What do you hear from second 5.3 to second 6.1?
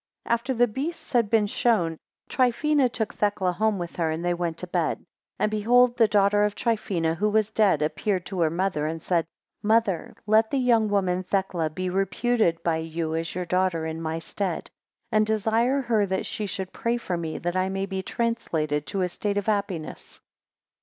and behold, the